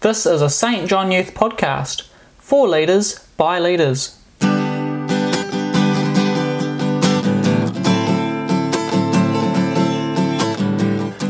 [0.00, 0.88] This is a St.
[0.88, 2.06] John Youth podcast
[2.38, 4.16] for leaders by leaders.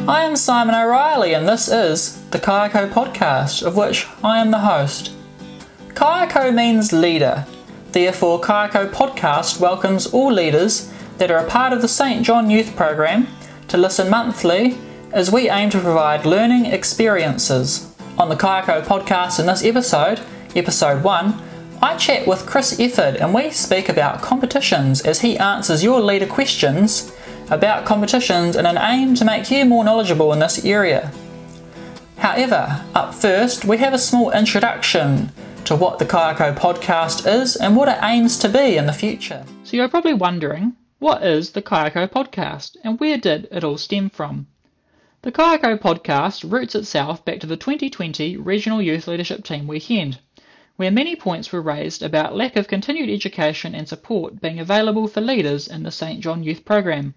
[0.06, 4.58] I am Simon O'Reilly, and this is the Kayako podcast, of which I am the
[4.58, 5.12] host.
[5.94, 7.46] Kayako means leader,
[7.92, 12.22] therefore, Kayako podcast welcomes all leaders that are a part of the St.
[12.22, 13.28] John Youth Program
[13.68, 14.76] to listen monthly
[15.10, 17.87] as we aim to provide learning experiences
[18.18, 20.20] on the Kayako podcast in this episode,
[20.56, 21.42] episode 1,
[21.80, 26.26] I chat with Chris Efford and we speak about competitions as he answers your leader
[26.26, 27.12] questions
[27.48, 31.12] about competitions in an aim to make you more knowledgeable in this area.
[32.16, 35.30] However, up first, we have a small introduction
[35.64, 39.44] to what the Kayako podcast is and what it aims to be in the future.
[39.62, 44.10] So you're probably wondering, what is the Kayako podcast and where did it all stem
[44.10, 44.48] from?
[45.22, 50.20] The Kayako podcast roots itself back to the 2020 Regional Youth Leadership Team weekend,
[50.76, 55.20] where many points were raised about lack of continued education and support being available for
[55.20, 56.20] leaders in the St.
[56.20, 57.14] John Youth Program.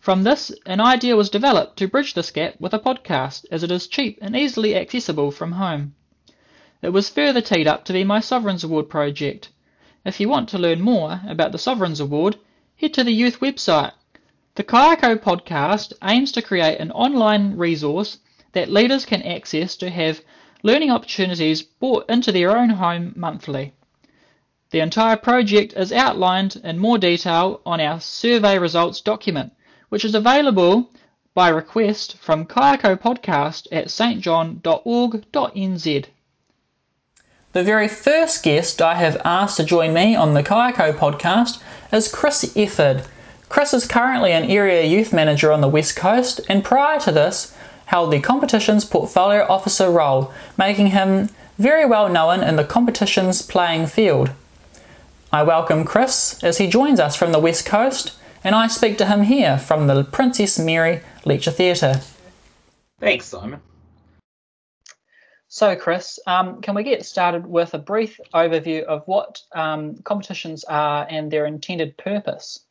[0.00, 3.70] From this, an idea was developed to bridge this gap with a podcast, as it
[3.70, 5.94] is cheap and easily accessible from home.
[6.80, 9.50] It was further teed up to be my Sovereigns Award project.
[10.06, 12.38] If you want to learn more about the Sovereigns Award,
[12.76, 13.92] head to the youth website
[14.54, 18.18] the Kayako podcast aims to create an online resource
[18.52, 20.20] that leaders can access to have
[20.62, 23.72] learning opportunities brought into their own home monthly.
[24.70, 29.52] The entire project is outlined in more detail on our survey results document,
[29.88, 30.90] which is available
[31.34, 34.64] by request from Kayako Podcast at stjohn.org.nz.
[37.52, 42.10] The very first guest I have asked to join me on the Kayako podcast is
[42.10, 43.06] Chris Efford.
[43.52, 47.54] Chris is currently an area youth manager on the West Coast and prior to this
[47.84, 51.28] held the competitions portfolio officer role, making him
[51.58, 54.30] very well known in the competitions playing field.
[55.30, 59.06] I welcome Chris as he joins us from the West Coast and I speak to
[59.06, 62.00] him here from the Princess Mary Lecture Theatre.
[63.00, 63.60] Thanks, Simon.
[65.48, 70.64] So, Chris, um, can we get started with a brief overview of what um, competitions
[70.64, 72.64] are and their intended purpose?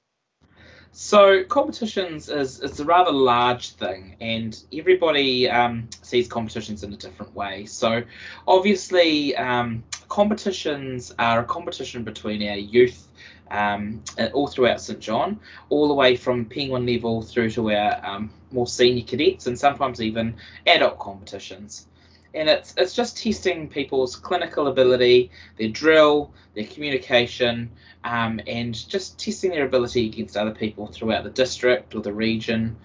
[0.93, 6.97] So competitions is it's a rather large thing, and everybody um, sees competitions in a
[6.97, 7.65] different way.
[7.65, 8.03] So
[8.45, 13.07] obviously, um, competitions are a competition between our youth.
[13.49, 18.31] Um, all throughout St John, all the way from P1 level through to our um,
[18.49, 20.35] more senior cadets, and sometimes even
[20.65, 21.87] adult competitions
[22.33, 27.71] and it's it's just testing people's clinical ability, their drill, their communication,
[28.03, 32.77] um, and just testing their ability against other people throughout the district or the region.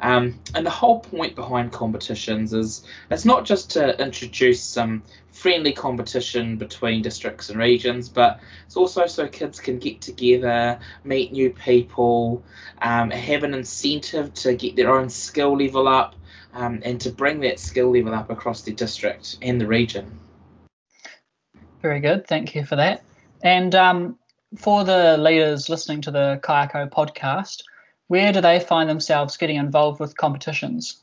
[0.00, 5.72] Um, and the whole point behind competitions is it's not just to introduce some friendly
[5.72, 11.50] competition between districts and regions, but it's also so kids can get together, meet new
[11.50, 12.42] people,
[12.82, 16.14] um, have an incentive to get their own skill level up,
[16.54, 20.18] um, and to bring that skill level up across the district and the region.
[21.82, 23.04] Very good, thank you for that.
[23.42, 24.18] And um,
[24.56, 27.62] for the leaders listening to the Kayako podcast,
[28.06, 31.02] where do they find themselves getting involved with competitions?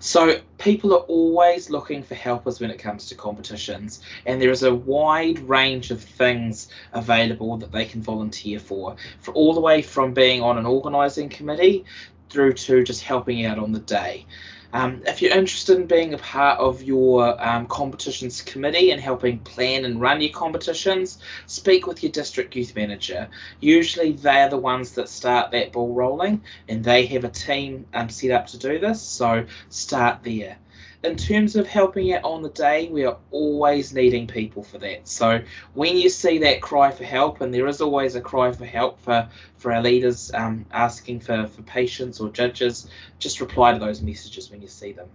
[0.00, 4.64] So people are always looking for helpers when it comes to competitions, and there is
[4.64, 9.82] a wide range of things available that they can volunteer for, for all the way
[9.82, 11.84] from being on an organising committee
[12.28, 14.26] through to just helping out on the day.
[14.72, 19.38] Um, if you're interested in being a part of your um, competitions committee and helping
[19.40, 23.28] plan and run your competitions, speak with your district youth manager.
[23.60, 28.08] Usually they're the ones that start that ball rolling and they have a team um,
[28.08, 30.56] set up to do this, so start there
[31.04, 35.08] in terms of helping out on the day, we are always needing people for that.
[35.08, 35.42] So
[35.74, 39.00] when you see that cry for help, and there is always a cry for help
[39.00, 44.00] for, for our leaders um, asking for, for patients or judges, just reply to those
[44.00, 45.08] messages when you see them.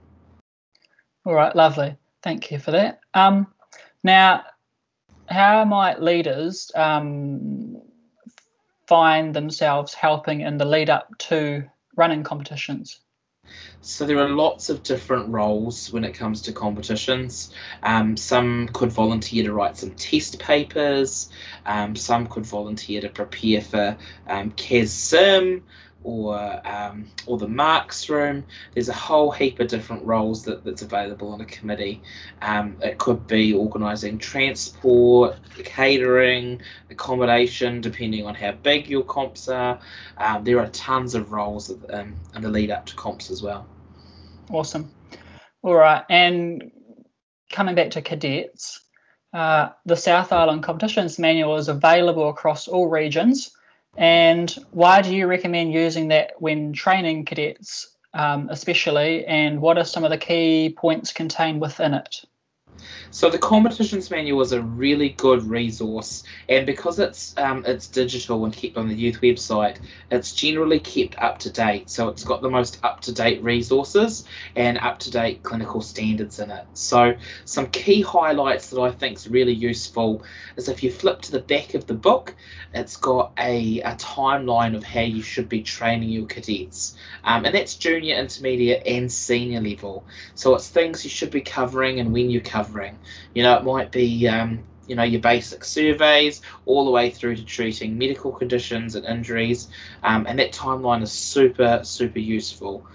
[1.25, 1.95] All right, lovely.
[2.21, 2.99] Thank you for that.
[3.13, 3.47] Um,
[4.03, 4.43] now,
[5.27, 7.81] how might leaders um,
[8.87, 11.63] find themselves helping in the lead up to
[11.95, 12.99] running competitions?
[13.81, 17.53] So there are lots of different roles when it comes to competitions.
[17.83, 21.29] Um, some could volunteer to write some test papers.
[21.65, 23.97] Um, some could volunteer to prepare for
[24.27, 25.63] um, CAS Sim
[26.03, 28.45] or um, or the marks room.
[28.73, 32.01] There's a whole heap of different roles that, that's available on a committee.
[32.41, 39.79] Um, it could be organising transport, catering, accommodation, depending on how big your comps are.
[40.17, 43.67] Um, there are tons of roles um, in the lead up to comps as well.
[44.49, 44.89] Awesome.
[45.61, 46.71] All right, and
[47.51, 48.79] coming back to cadets,
[49.33, 53.51] uh, the South Island Competitions Manual is available across all regions.
[53.97, 59.25] And why do you recommend using that when training cadets, um, especially?
[59.25, 62.23] And what are some of the key points contained within it?
[63.11, 68.45] So the competitions manual is a really good resource, and because it's um, it's digital
[68.45, 69.77] and kept on the youth website,
[70.11, 71.89] it's generally kept up to date.
[71.89, 74.25] So it's got the most up to date resources
[74.55, 76.65] and up to date clinical standards in it.
[76.73, 77.15] So
[77.45, 80.23] some key highlights that I think is really useful
[80.55, 82.35] is if you flip to the back of the book,
[82.73, 87.55] it's got a, a timeline of how you should be training your cadets, um, and
[87.55, 90.05] that's junior, intermediate, and senior level.
[90.35, 92.97] So it's things you should be covering and when you're covering.
[93.33, 97.35] You know, it might be um, you know your basic surveys all the way through
[97.37, 99.69] to treating medical conditions and injuries,
[100.03, 102.85] um, and that timeline is super super useful.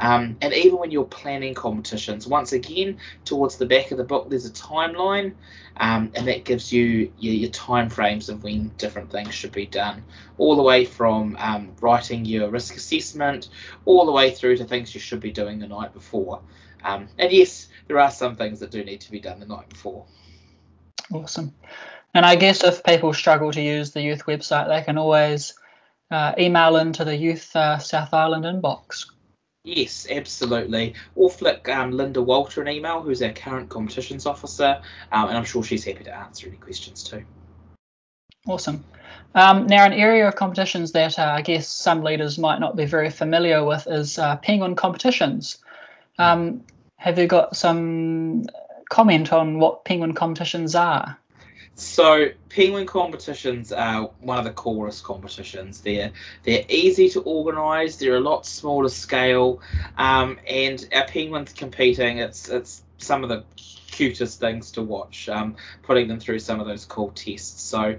[0.00, 4.30] Um, and even when you're planning competitions, once again, towards the back of the book,
[4.30, 5.34] there's a timeline,
[5.76, 9.66] um, and that gives you your, your, time frames of when different things should be
[9.66, 10.02] done,
[10.38, 13.50] all the way from um, writing your risk assessment,
[13.84, 16.40] all the way through to things you should be doing the night before.
[16.84, 19.68] Um, and yes, there are some things that do need to be done the night
[19.68, 20.06] before.
[21.12, 21.54] Awesome.
[22.14, 25.54] And I guess if people struggle to use the youth website, they can always
[26.10, 29.06] uh, email into the Youth uh, South Island inbox.
[29.64, 30.94] Yes, absolutely.
[31.14, 34.80] Or flick um, Linda Walter an email, who's our current competitions officer,
[35.12, 37.24] um, and I'm sure she's happy to answer any questions too.
[38.46, 38.84] Awesome.
[39.34, 42.84] Um, now, an area of competitions that uh, I guess some leaders might not be
[42.84, 45.58] very familiar with is uh, penguin competitions.
[46.18, 46.64] Um,
[47.02, 48.46] have you got some
[48.88, 51.18] comment on what penguin competitions are?
[51.74, 55.80] So penguin competitions are one of the coolest competitions.
[55.80, 56.12] They're
[56.44, 57.96] they're easy to organise.
[57.96, 59.60] They're a lot smaller scale,
[59.98, 62.18] um, and our penguins competing.
[62.18, 65.28] It's it's some of the cutest things to watch.
[65.28, 67.62] Um, putting them through some of those cool tests.
[67.62, 67.96] So,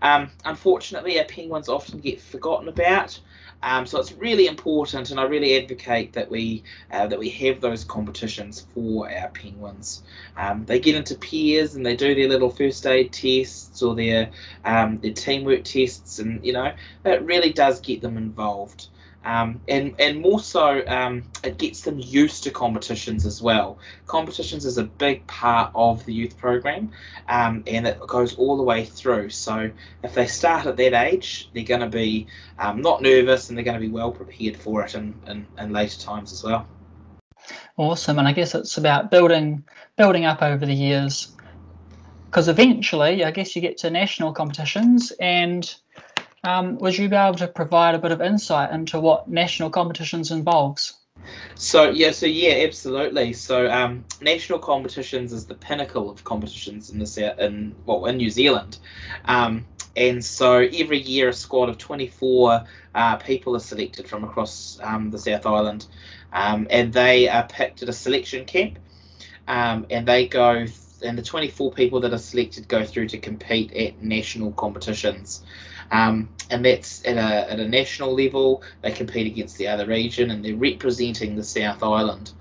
[0.00, 3.18] um, unfortunately, our penguins often get forgotten about.
[3.64, 7.62] Um, so it's really important, and I really advocate that we uh, that we have
[7.62, 10.02] those competitions for our penguins.
[10.36, 14.30] Um, they get into pairs and they do their little first aid tests or their
[14.66, 16.74] um, their teamwork tests, and you know
[17.06, 18.88] it really does get them involved.
[19.24, 23.78] Um, and and more so, um, it gets them used to competitions as well.
[24.06, 26.92] Competitions is a big part of the youth program,
[27.28, 29.30] um, and it goes all the way through.
[29.30, 29.70] So
[30.02, 32.26] if they start at that age, they're going to be
[32.58, 35.72] um, not nervous and they're going to be well prepared for it in, in, in
[35.72, 36.66] later times as well.
[37.76, 39.64] Awesome, and I guess it's about building
[39.96, 41.34] building up over the years,
[42.26, 45.74] because eventually, I guess you get to national competitions and
[46.44, 50.30] um, would you be able to provide a bit of insight into what national competitions
[50.30, 50.94] involves?
[51.54, 53.32] So yeah, so yeah, absolutely.
[53.32, 58.30] So um, national competitions is the pinnacle of competitions in the in well in New
[58.30, 58.78] Zealand,
[59.24, 59.64] um,
[59.96, 65.10] and so every year a squad of 24 uh, people are selected from across um,
[65.10, 65.86] the South Island,
[66.32, 68.78] um, and they are picked at a selection camp,
[69.48, 70.66] um, and they go.
[71.02, 75.44] and the 24 people that are selected go through to compete at national competitions.
[75.90, 78.62] Um, and that's at a, at a national level.
[78.82, 82.32] They compete against the other region and they're representing the South Island.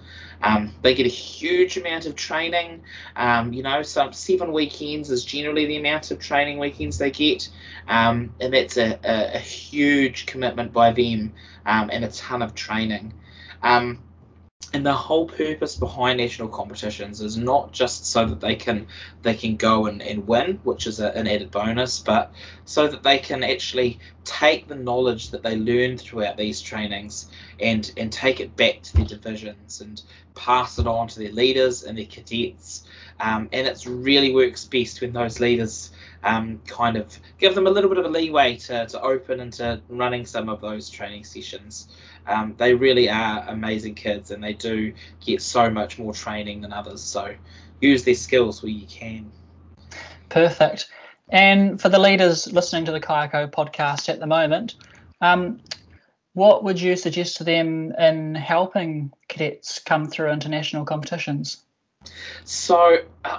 [0.43, 2.83] Um, they get a huge amount of training.
[3.15, 7.47] Um, you know, some seven weekends is generally the amount of training weekends they get,
[7.87, 11.33] um, and that's a, a, a, huge commitment by them
[11.65, 13.13] um, and a ton of training.
[14.71, 18.87] And the whole purpose behind national competitions is not just so that they can
[19.21, 22.33] they can go and, and win which is a, an added bonus but
[22.65, 27.29] so that they can actually take the knowledge that they learn throughout these trainings
[27.59, 30.01] and and take it back to their divisions and
[30.35, 32.83] pass it on to their leaders and their cadets.
[33.19, 35.91] Um, and it really works best when those leaders
[36.23, 39.81] um, kind of give them a little bit of a leeway to, to open into
[39.89, 41.87] running some of those training sessions
[42.27, 44.93] um, they really are amazing kids and they do
[45.25, 47.01] get so much more training than others.
[47.01, 47.35] So
[47.81, 49.31] use their skills where you can.
[50.29, 50.89] Perfect.
[51.29, 54.75] And for the leaders listening to the Kayako podcast at the moment,
[55.21, 55.59] um,
[56.33, 61.63] what would you suggest to them in helping cadets come through international competitions?
[62.45, 62.97] So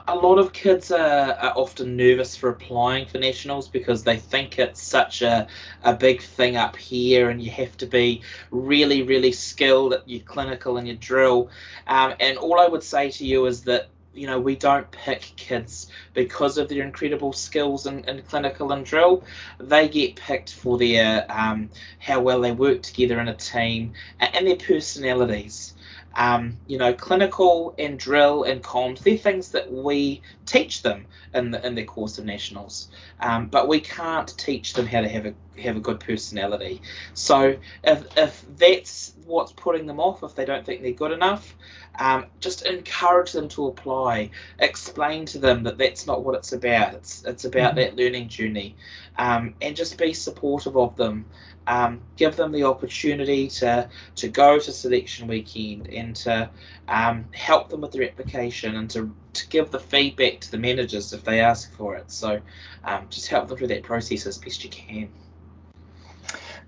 [0.08, 4.58] a lot of kids are, are, often nervous for applying for nationals because they think
[4.58, 5.46] it's such a,
[5.82, 10.20] a big thing up here and you have to be really really skilled at your
[10.20, 11.50] clinical and your drill.
[11.86, 15.32] Um, and all i would say to you is that you know we don't pick
[15.36, 19.24] kids because of their incredible skills in, in clinical and drill.
[19.58, 24.34] They get picked for their um, how well they work together in a team and,
[24.34, 25.73] and their personalities
[26.16, 31.50] Um, you know, clinical and drill and comms, they're things that we teach them in,
[31.50, 32.88] the, in their course of nationals.
[33.20, 36.82] Um, but we can't teach them how to have a have a good personality.
[37.14, 41.54] So if, if that's what's putting them off, if they don't think they're good enough,
[41.98, 44.30] um, just encourage them to apply.
[44.58, 46.94] Explain to them that that's not what it's about.
[46.94, 47.96] It's it's about mm-hmm.
[47.96, 48.76] that learning journey,
[49.16, 51.26] um, and just be supportive of them.
[51.66, 56.50] Um, give them the opportunity to to go to selection weekend and to
[56.88, 61.12] um, help them with their application and to, to give the feedback to the managers
[61.12, 62.10] if they ask for it.
[62.10, 62.40] So
[62.84, 65.08] um, just help them through that process as best you can.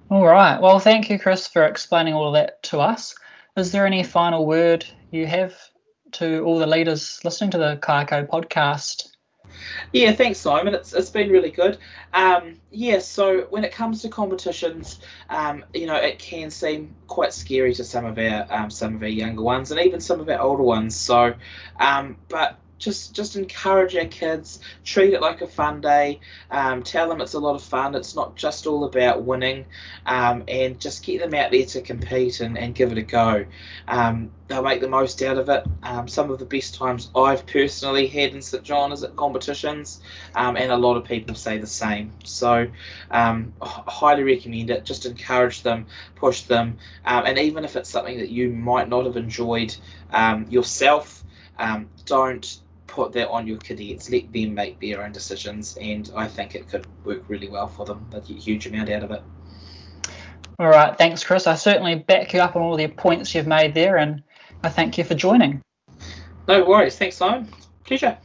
[0.09, 0.61] All right.
[0.61, 3.17] Well, thank you, Chris, for explaining all of that to us.
[3.57, 5.55] Is there any final word you have
[6.13, 9.09] to all the leaders listening to the Kayako podcast?
[9.93, 10.75] Yeah, thanks, Simon.
[10.75, 11.79] It's it's been really good.
[12.13, 17.33] Um, yeah, so when it comes to competitions, um, you know, it can seem quite
[17.33, 20.29] scary to some of our um, some of our younger ones and even some of
[20.29, 20.97] our older ones.
[20.97, 21.35] So,
[21.79, 27.09] um, but just just encourage our kids treat it like a fun day um, tell
[27.09, 29.65] them it's a lot of fun it's not just all about winning
[30.05, 33.45] um, and just get them out there to compete and, and give it a go.
[33.89, 35.65] Um, they'll make the most out of it.
[35.83, 40.01] Um, some of the best times i've personally had in st john is at competitions
[40.35, 42.13] um, and a lot of people say the same.
[42.25, 42.69] So
[43.11, 44.85] um, highly recommend it.
[44.85, 49.17] Just encourage them push them and even if it's something that you might not have
[49.17, 49.75] enjoyed
[50.49, 51.25] yourself
[51.59, 56.27] um, don't put that on your cadets, let them make their own decisions, and I
[56.27, 58.07] think it could work really well for them.
[58.11, 59.23] They get a huge amount out of it.
[60.59, 61.47] All right, thanks, Chris.
[61.47, 64.23] I certainly back you up on all the points you've made there, and
[64.63, 65.61] I thank you for joining.
[66.49, 66.97] No worries.
[66.97, 67.49] Thanks, Simon.
[67.85, 68.17] Pleasure.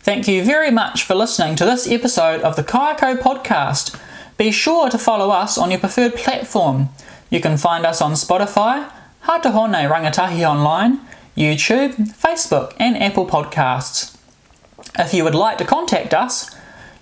[0.00, 4.00] Thank you very much for listening to this episode of the Kayako podcast.
[4.38, 6.88] Be sure to follow us on your preferred platform.
[7.28, 11.00] You can find us on Spotify, Hato Hone Rangatahi Online,
[11.36, 14.16] YouTube, Facebook, and Apple Podcasts.
[14.98, 16.50] If you would like to contact us,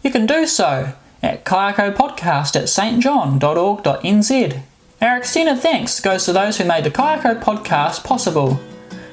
[0.02, 0.92] you can do so
[1.22, 4.62] at kayakopodcast at stjohn.org.nz.
[5.00, 8.60] Our extended thanks goes to those who made the Kayako podcast possible.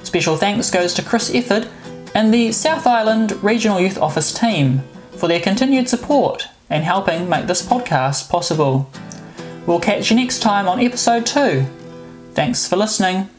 [0.03, 1.69] Special thanks goes to Chris Efford
[2.13, 7.47] and the South Island Regional Youth Office team for their continued support and helping make
[7.47, 8.89] this podcast possible.
[9.65, 11.65] We'll catch you next time on episode 2.
[12.33, 13.29] Thanks for listening.